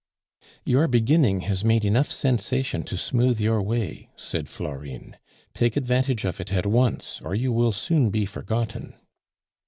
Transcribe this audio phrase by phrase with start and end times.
[0.65, 5.15] "Your beginning has made enough sensation to smooth your way," said Florine;
[5.53, 8.95] "take advantage of it at once, or you will soon be forgotten."